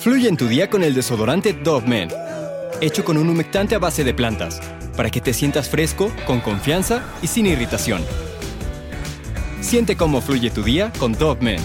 [0.00, 2.08] Fluye en tu día con el desodorante Dove Men,
[2.80, 4.58] hecho con un humectante a base de plantas,
[4.96, 8.02] para que te sientas fresco, con confianza y sin irritación.
[9.60, 11.60] Siente cómo fluye tu día con Dove Men.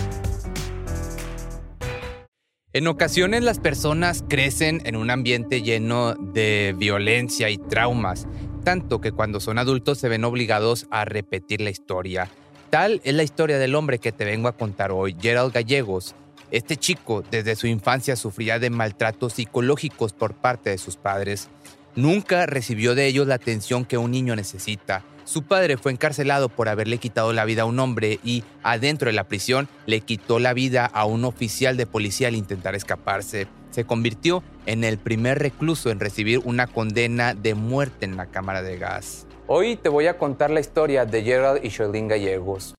[2.73, 8.27] En ocasiones las personas crecen en un ambiente lleno de violencia y traumas,
[8.65, 12.29] tanto que cuando son adultos se ven obligados a repetir la historia.
[12.69, 16.15] Tal es la historia del hombre que te vengo a contar hoy, Gerald Gallegos.
[16.51, 21.49] Este chico desde su infancia sufría de maltratos psicológicos por parte de sus padres.
[21.95, 25.03] Nunca recibió de ellos la atención que un niño necesita.
[25.23, 29.13] Su padre fue encarcelado por haberle quitado la vida a un hombre y, adentro de
[29.13, 33.47] la prisión, le quitó la vida a un oficial de policía al intentar escaparse.
[33.71, 38.61] Se convirtió en el primer recluso en recibir una condena de muerte en la cámara
[38.61, 39.25] de gas.
[39.47, 42.75] Hoy te voy a contar la historia de Gerald y Sherlyn Gallegos.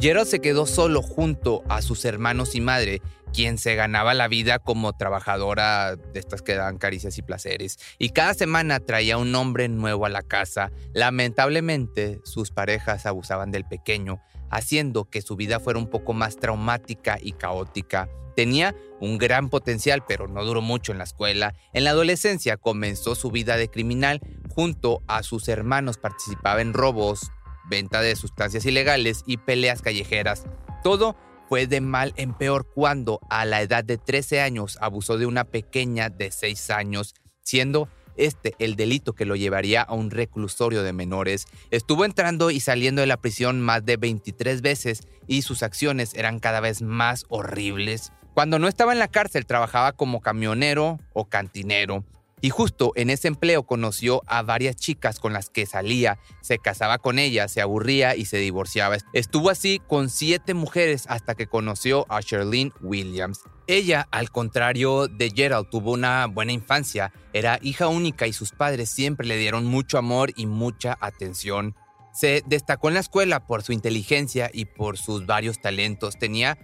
[0.00, 3.02] Gerald se quedó solo junto a sus hermanos y madre,
[3.34, 7.78] quien se ganaba la vida como trabajadora de estas que dan caricias y placeres.
[7.98, 10.72] Y cada semana traía un hombre nuevo a la casa.
[10.94, 17.18] Lamentablemente, sus parejas abusaban del pequeño, haciendo que su vida fuera un poco más traumática
[17.20, 18.08] y caótica.
[18.34, 21.54] Tenía un gran potencial, pero no duró mucho en la escuela.
[21.74, 24.20] En la adolescencia comenzó su vida de criminal.
[24.48, 27.30] Junto a sus hermanos participaba en robos,
[27.70, 30.44] venta de sustancias ilegales y peleas callejeras.
[30.82, 31.16] Todo
[31.48, 35.44] fue de mal en peor cuando a la edad de 13 años abusó de una
[35.44, 40.92] pequeña de 6 años, siendo este el delito que lo llevaría a un reclusorio de
[40.92, 41.46] menores.
[41.70, 46.38] Estuvo entrando y saliendo de la prisión más de 23 veces y sus acciones eran
[46.38, 48.12] cada vez más horribles.
[48.34, 52.04] Cuando no estaba en la cárcel trabajaba como camionero o cantinero.
[52.40, 56.98] Y justo en ese empleo conoció a varias chicas con las que salía, se casaba
[56.98, 58.96] con ellas, se aburría y se divorciaba.
[59.12, 63.40] Estuvo así con siete mujeres hasta que conoció a Sherlyn Williams.
[63.66, 68.90] Ella, al contrario de Gerald, tuvo una buena infancia, era hija única y sus padres
[68.90, 71.76] siempre le dieron mucho amor y mucha atención.
[72.12, 76.18] Se destacó en la escuela por su inteligencia y por sus varios talentos.
[76.18, 76.58] Tenía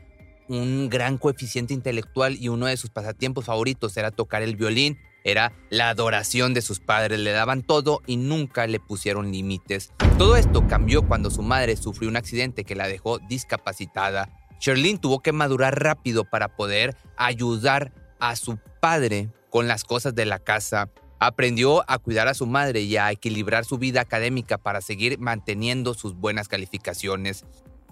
[0.48, 5.52] un gran coeficiente intelectual y uno de sus pasatiempos favoritos era tocar el violín era
[5.70, 9.92] la adoración de sus padres, le daban todo y nunca le pusieron límites.
[10.18, 14.30] Todo esto cambió cuando su madre sufrió un accidente que la dejó discapacitada.
[14.60, 20.26] Sherlyn tuvo que madurar rápido para poder ayudar a su padre con las cosas de
[20.26, 20.90] la casa.
[21.18, 25.94] Aprendió a cuidar a su madre y a equilibrar su vida académica para seguir manteniendo
[25.94, 27.44] sus buenas calificaciones.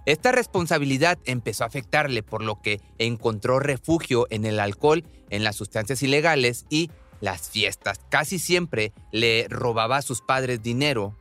[0.07, 5.57] Esta responsabilidad empezó a afectarle por lo que encontró refugio en el alcohol, en las
[5.57, 6.91] sustancias ilegales y
[7.25, 7.99] las fiestas.
[8.11, 11.17] Casi siempre le robaba a sus padres dinero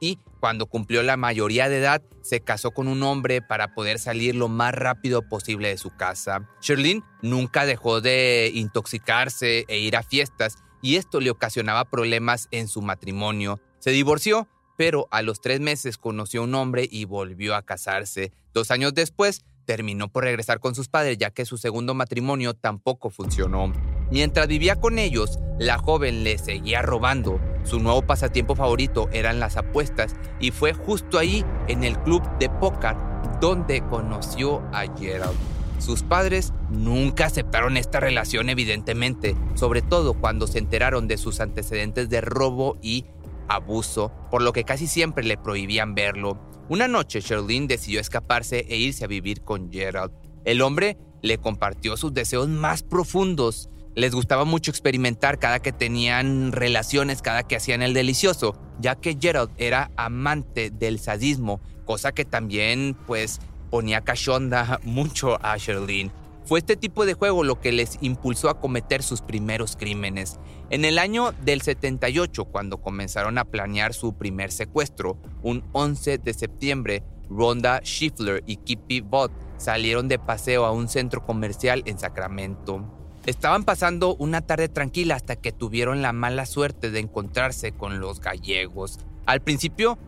[0.00, 4.34] y cuando cumplió la mayoría de edad se casó con un hombre para poder salir
[4.34, 6.50] lo más rápido posible de su casa.
[6.60, 12.66] Sherlyn nunca dejó de intoxicarse e ir a fiestas y esto le ocasionaba problemas en
[12.66, 13.60] su matrimonio.
[13.78, 18.32] Se divorció, pero a los tres meses conoció a un hombre y volvió a casarse.
[18.52, 23.10] Dos años después terminó por regresar con sus padres ya que su segundo matrimonio tampoco
[23.10, 23.72] funcionó.
[24.10, 27.40] Mientras vivía con ellos, la joven le seguía robando.
[27.64, 32.48] Su nuevo pasatiempo favorito eran las apuestas y fue justo ahí, en el club de
[32.48, 32.96] póker,
[33.40, 35.36] donde conoció a Gerald.
[35.78, 42.08] Sus padres nunca aceptaron esta relación evidentemente, sobre todo cuando se enteraron de sus antecedentes
[42.08, 43.06] de robo y
[43.48, 46.38] abuso, por lo que casi siempre le prohibían verlo.
[46.68, 50.12] Una noche Sherlyn decidió escaparse e irse a vivir con Gerald.
[50.44, 56.50] El hombre le compartió sus deseos más profundos les gustaba mucho experimentar cada que tenían
[56.50, 62.24] relaciones, cada que hacían el delicioso, ya que Gerald era amante del sadismo, cosa que
[62.24, 63.40] también pues
[63.70, 66.10] ponía cachonda mucho a Sherlyn.
[66.44, 70.38] Fue este tipo de juego lo que les impulsó a cometer sus primeros crímenes.
[70.68, 76.34] En el año del 78, cuando comenzaron a planear su primer secuestro, un 11 de
[76.34, 82.84] septiembre, Rhonda Schiffler y Kippy Bott salieron de paseo a un centro comercial en Sacramento.
[83.24, 88.20] Estaban pasando una tarde tranquila hasta que tuvieron la mala suerte de encontrarse con los
[88.20, 88.98] gallegos.
[89.24, 89.98] Al principio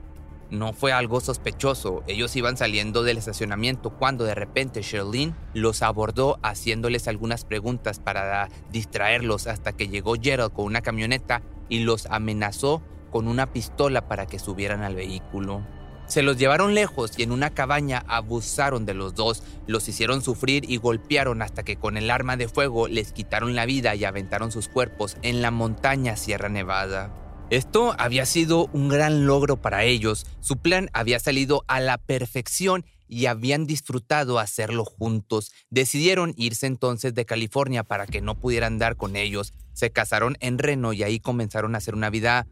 [0.50, 2.02] no fue algo sospechoso.
[2.06, 8.48] Ellos iban saliendo del estacionamiento cuando de repente Sherlyn los abordó haciéndoles algunas preguntas para
[8.70, 14.26] distraerlos hasta que llegó Gerald con una camioneta y los amenazó con una pistola para
[14.26, 15.62] que subieran al vehículo.
[16.06, 20.70] Se los llevaron lejos y en una cabaña abusaron de los dos, los hicieron sufrir
[20.70, 24.52] y golpearon hasta que con el arma de fuego les quitaron la vida y aventaron
[24.52, 27.25] sus cuerpos en la montaña Sierra Nevada.
[27.48, 32.84] Esto había sido un gran logro para ellos, su plan había salido a la perfección
[33.08, 35.52] y habían disfrutado hacerlo juntos.
[35.70, 39.52] Decidieron irse entonces de California para que no pudieran dar con ellos.
[39.74, 42.48] Se casaron en Reno y ahí comenzaron a hacer una vida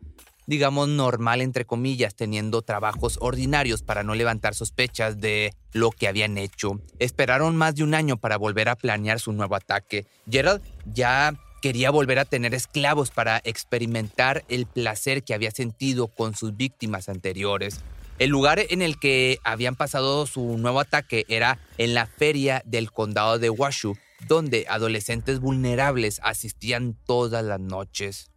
[0.46, 6.37] digamos, normal, entre comillas, teniendo trabajos ordinarios para no levantar sospechas de lo que habían
[6.38, 6.81] hecho.
[6.99, 10.06] Esperaron más de un año para volver a planear su nuevo ataque.
[10.31, 11.35] Gerald ya
[11.65, 17.09] quería volver a tener esclavos para experimentar el placer que había sentido con sus víctimas
[17.09, 17.81] anteriores.
[18.19, 22.93] El lugar en el que habían pasado su nuevo ataque era en la feria del
[22.93, 23.97] condado de Washoe,
[24.29, 28.31] donde adolescentes vulnerables asistían todas las noches.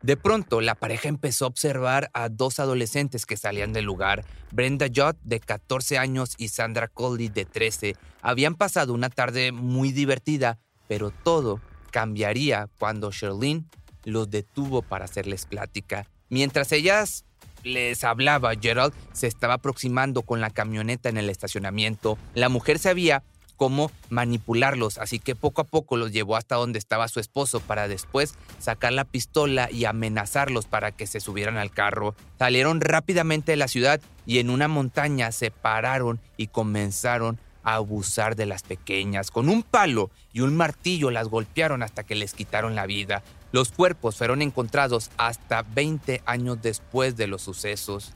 [0.00, 4.24] De pronto, la pareja empezó a observar a dos adolescentes que salían del lugar.
[4.50, 7.96] Brenda Judd, de 14 años, y Sandra Coley, de 13.
[8.22, 10.58] Habían pasado una tarde muy divertida,
[10.88, 11.60] pero todo
[11.92, 13.68] cambiaría cuando Sherlyn
[14.02, 16.08] los detuvo para hacerles plática.
[16.28, 17.24] Mientras ellas
[17.62, 22.18] les hablaba, Gerald se estaba aproximando con la camioneta en el estacionamiento.
[22.34, 23.22] La mujer sabía
[23.56, 27.86] cómo manipularlos, así que poco a poco los llevó hasta donde estaba su esposo para
[27.86, 32.16] después sacar la pistola y amenazarlos para que se subieran al carro.
[32.40, 38.46] Salieron rápidamente de la ciudad y en una montaña se pararon y comenzaron abusar de
[38.46, 39.30] las pequeñas.
[39.30, 43.22] Con un palo y un martillo las golpearon hasta que les quitaron la vida.
[43.52, 48.12] Los cuerpos fueron encontrados hasta 20 años después de los sucesos.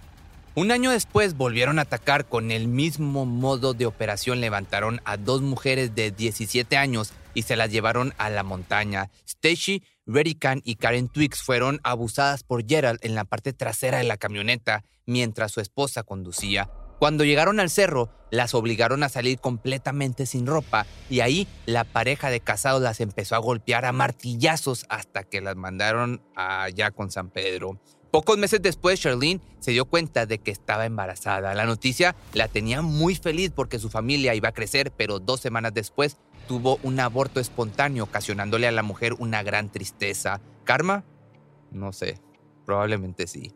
[0.55, 4.41] Un año después volvieron a atacar con el mismo modo de operación.
[4.41, 9.11] Levantaron a dos mujeres de 17 años y se las llevaron a la montaña.
[9.27, 14.17] Stacy Redican y Karen Twix fueron abusadas por Gerald en la parte trasera de la
[14.17, 16.71] camioneta mientras su esposa conducía.
[16.99, 22.31] Cuando llegaron al cerro, las obligaron a salir completamente sin ropa y ahí la pareja
[22.31, 27.31] de casados las empezó a golpear a martillazos hasta que las mandaron allá con San
[27.31, 27.79] Pedro.
[28.11, 31.55] Pocos meses después, Charlene se dio cuenta de que estaba embarazada.
[31.55, 35.75] La noticia la tenía muy feliz porque su familia iba a crecer, pero dos semanas
[35.75, 36.17] después
[36.49, 40.41] tuvo un aborto espontáneo, ocasionándole a la mujer una gran tristeza.
[40.65, 41.05] ¿Karma?
[41.71, 42.19] No sé,
[42.65, 43.53] probablemente sí.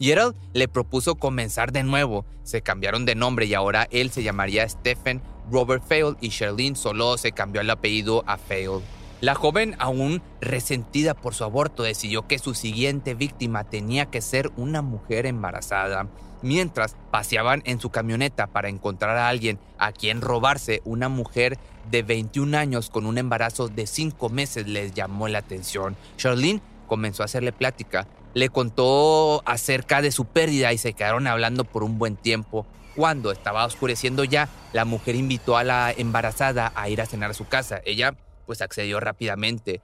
[0.00, 2.24] Gerald le propuso comenzar de nuevo.
[2.42, 5.20] Se cambiaron de nombre y ahora él se llamaría Stephen
[5.50, 8.80] Robert Fail y Charlene solo se cambió el apellido a Fail.
[9.20, 14.50] La joven, aún resentida por su aborto, decidió que su siguiente víctima tenía que ser
[14.56, 16.06] una mujer embarazada.
[16.40, 21.58] Mientras paseaban en su camioneta para encontrar a alguien a quien robarse, una mujer
[21.90, 25.96] de 21 años con un embarazo de 5 meses les llamó la atención.
[26.16, 28.08] Charlene comenzó a hacerle plática.
[28.34, 32.66] Le contó acerca de su pérdida y se quedaron hablando por un buen tiempo.
[32.96, 37.34] Cuando estaba oscureciendo ya, la mujer invitó a la embarazada a ir a cenar a
[37.34, 37.80] su casa.
[37.84, 38.16] Ella
[38.46, 39.82] pues accedió rápidamente.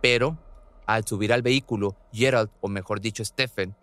[0.00, 0.38] Pero
[0.86, 3.74] al subir al vehículo, Gerald, o mejor dicho Stephen,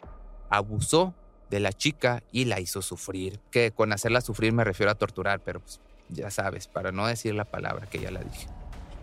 [0.49, 1.13] abusó
[1.49, 3.39] de la chica y la hizo sufrir.
[3.51, 7.35] Que con hacerla sufrir me refiero a torturar, pero pues, ya sabes, para no decir
[7.35, 8.47] la palabra que ya la dije.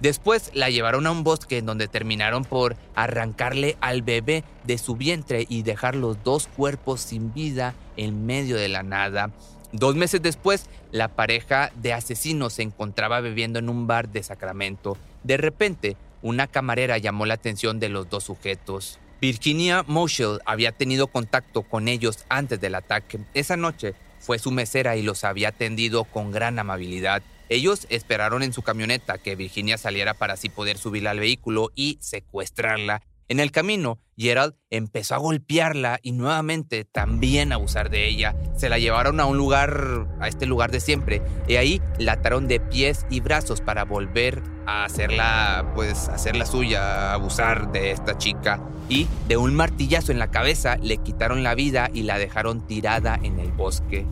[0.01, 4.95] Después la llevaron a un bosque en donde terminaron por arrancarle al bebé de su
[4.95, 9.31] vientre y dejar los dos cuerpos sin vida en medio de la nada.
[9.73, 14.97] Dos meses después, la pareja de asesinos se encontraba bebiendo en un bar de Sacramento.
[15.25, 18.99] De repente, una camarera llamó la atención de los dos sujetos.
[19.21, 23.19] Virginia Moschel había tenido contacto con ellos antes del ataque.
[23.35, 27.23] Esa noche fue su mesera y los había atendido con gran amabilidad.
[27.49, 31.99] Ellos esperaron en su camioneta que Virginia saliera para así poder subirla al vehículo y
[32.01, 33.03] secuestrarla.
[33.31, 38.35] En el camino, Gerald empezó a golpearla y nuevamente también a abusar de ella.
[38.57, 42.49] Se la llevaron a un lugar, a este lugar de siempre, y ahí la ataron
[42.49, 48.63] de pies y brazos para volver a hacerla, pues, hacerla suya, abusar de esta chica.
[48.89, 53.21] Y de un martillazo en la cabeza le quitaron la vida y la dejaron tirada
[53.23, 54.07] en el bosque.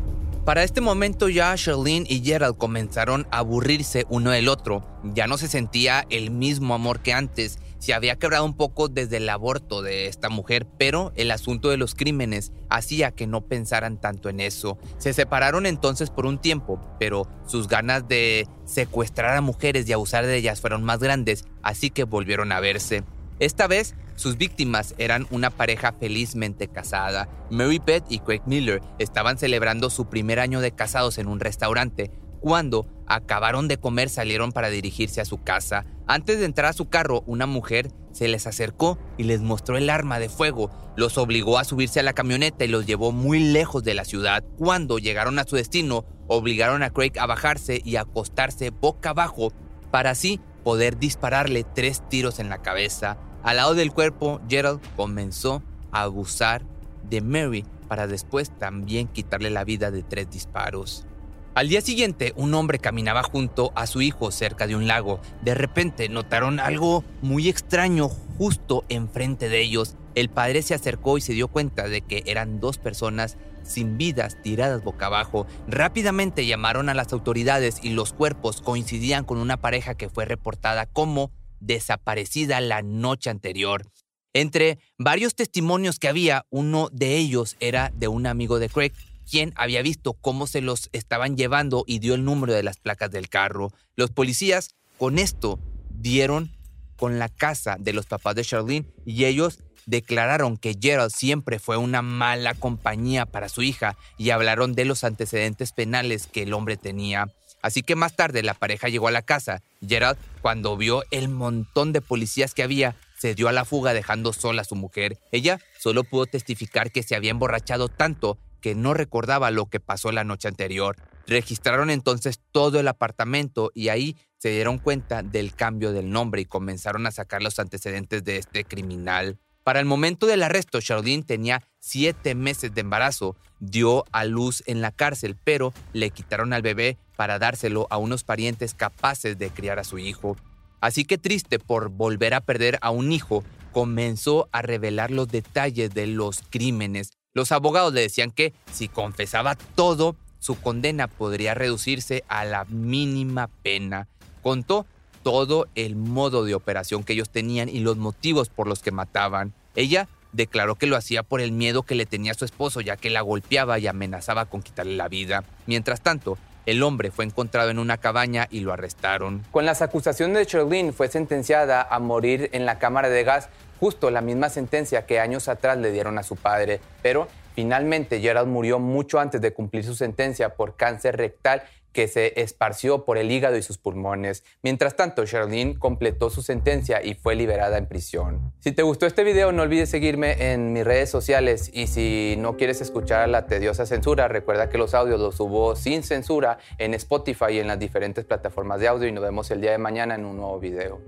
[0.46, 4.86] Para este momento ya Charlene y Gerald comenzaron a aburrirse uno del otro.
[5.02, 9.16] Ya no se sentía el mismo amor que antes se había quebrado un poco desde
[9.16, 14.00] el aborto de esta mujer, pero el asunto de los crímenes hacía que no pensaran
[14.00, 14.78] tanto en eso.
[14.98, 20.26] Se separaron entonces por un tiempo, pero sus ganas de secuestrar a mujeres y abusar
[20.26, 23.02] de ellas fueron más grandes, así que volvieron a verse.
[23.40, 27.28] Esta vez Sus víctimas eran una pareja felizmente casada.
[27.50, 32.10] Mary Beth y Craig Miller estaban celebrando su primer año de casados en un restaurante.
[32.40, 35.84] Cuando acabaron de comer salieron para dirigirse a su casa.
[36.06, 39.90] Antes de entrar a su carro, una mujer se les acercó y les mostró el
[39.90, 40.70] arma de fuego.
[40.96, 44.42] Los obligó a subirse a la camioneta y los llevó muy lejos de la ciudad.
[44.56, 49.52] Cuando llegaron a su destino, obligaron a Craig a bajarse y acostarse boca abajo
[49.90, 53.18] para así poder dispararle tres tiros en la cabeza.
[53.46, 55.62] Al lado del cuerpo, Gerald comenzó
[55.92, 56.62] a abusar
[57.08, 61.06] de Mary para después también quitarle la vida de tres disparos.
[61.54, 65.20] Al día siguiente, un hombre caminaba junto a su hijo cerca de un lago.
[65.42, 69.94] De repente notaron algo muy extraño justo enfrente de ellos.
[70.16, 74.42] El padre se acercó y se dio cuenta de que eran dos personas sin vidas
[74.42, 75.46] tiradas boca abajo.
[75.68, 80.86] Rápidamente llamaron a las autoridades y los cuerpos coincidían con una pareja que fue reportada
[80.86, 83.86] como desaparecida la noche anterior.
[84.32, 88.92] Entre varios testimonios que había, uno de ellos era de un amigo de Craig,
[89.28, 93.10] quien había visto cómo se los estaban llevando y dio el número de las placas
[93.10, 93.72] del carro.
[93.96, 95.58] Los policías con esto
[95.90, 96.50] dieron
[96.96, 101.76] con la casa de los papás de Charlene y ellos declararon que Gerald siempre fue
[101.76, 106.76] una mala compañía para su hija y hablaron de los antecedentes penales que el hombre
[106.76, 107.32] tenía.
[107.66, 109.60] Así que más tarde la pareja llegó a la casa.
[109.84, 114.32] Gerald, cuando vio el montón de policías que había, se dio a la fuga dejando
[114.32, 115.18] sola a su mujer.
[115.32, 120.12] Ella solo pudo testificar que se había emborrachado tanto que no recordaba lo que pasó
[120.12, 120.94] la noche anterior.
[121.26, 126.44] Registraron entonces todo el apartamento y ahí se dieron cuenta del cambio del nombre y
[126.44, 129.40] comenzaron a sacar los antecedentes de este criminal.
[129.64, 134.80] Para el momento del arresto, Charlene tenía siete meses de embarazo, dio a luz en
[134.80, 139.78] la cárcel, pero le quitaron al bebé para dárselo a unos parientes capaces de criar
[139.78, 140.36] a su hijo.
[140.80, 143.42] Así que triste por volver a perder a un hijo,
[143.72, 149.56] comenzó a revelar los detalles de los crímenes los abogados le decían que si confesaba
[149.56, 154.08] todo, su condena podría reducirse a la mínima pena.
[154.42, 154.86] Contó
[155.22, 159.52] todo el modo de operación que ellos tenían y los motivos por los que mataban.
[159.74, 162.96] Ella declaró que lo hacía por el miedo que le tenía a su esposo, ya
[162.96, 165.44] que la golpeaba y amenazaba con quitarle la vida.
[165.66, 169.44] Mientras tanto, el hombre fue encontrado en una cabaña y lo arrestaron.
[169.50, 174.10] Con las acusaciones de Charlene fue sentenciada a morir en la cámara de gas justo
[174.10, 178.78] la misma sentencia que años atrás le dieron a su padre, pero finalmente Gerald murió
[178.78, 181.62] mucho antes de cumplir su sentencia por cáncer rectal
[181.96, 184.44] que se esparció por el hígado y sus pulmones.
[184.62, 188.52] Mientras tanto, Charlene completó su sentencia y fue liberada en prisión.
[188.60, 192.58] Si te gustó este video, no olvides seguirme en mis redes sociales y si no
[192.58, 197.52] quieres escuchar la tediosa censura, recuerda que los audios los subo sin censura en Spotify
[197.52, 200.26] y en las diferentes plataformas de audio y nos vemos el día de mañana en
[200.26, 201.00] un nuevo video.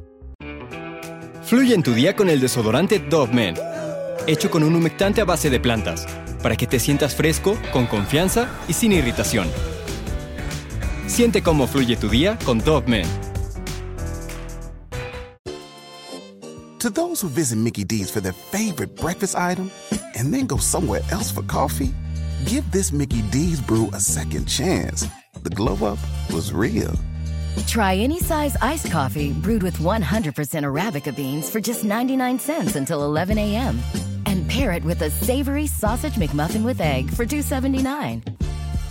[1.42, 3.56] Fluye en tu día con el desodorante Dove Men,
[4.26, 6.06] hecho con un humectante a base de plantas,
[6.42, 9.50] para que te sientas fresco, con confianza y sin irritación.
[11.08, 13.06] Siente cómo fluye tu día con Dove Men.
[16.78, 19.70] To those who visit Mickey D's for their favorite breakfast item
[20.16, 21.92] and then go somewhere else for coffee,
[22.44, 25.08] give this Mickey D's brew a second chance.
[25.42, 25.98] The glow up
[26.32, 26.94] was real.
[27.66, 30.02] Try any size iced coffee brewed with 100%
[30.62, 33.80] Arabica beans for just 99 cents until 11 a.m.
[34.26, 38.47] And pair it with a savory sausage McMuffin with egg for $2.79.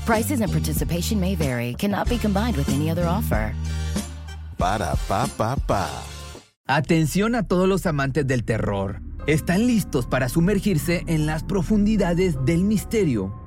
[0.08, 3.54] Prices and participation may vary, cannot be combined with any other offer.
[4.58, 5.90] Ba da ba ba ba.
[6.66, 9.02] Atención a todos los amantes del terror.
[9.28, 13.47] ¿Están listos para sumergirse en las profundidades del misterio?